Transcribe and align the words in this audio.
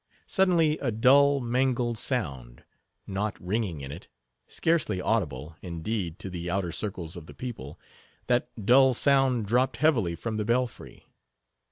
Suddenly 0.25 0.79
a 0.79 0.89
dull, 0.89 1.39
mangled 1.39 1.95
sound—naught 1.99 3.39
ringing 3.39 3.81
in 3.81 3.91
it; 3.91 4.07
scarcely 4.47 4.99
audible, 4.99 5.55
indeed, 5.61 6.17
to 6.17 6.31
the 6.31 6.49
outer 6.49 6.71
circles 6.71 7.15
of 7.15 7.27
the 7.27 7.35
people—that 7.35 8.49
dull 8.65 8.95
sound 8.95 9.45
dropped 9.45 9.77
heavily 9.77 10.15
from 10.15 10.37
the 10.37 10.43
belfry. 10.45 11.05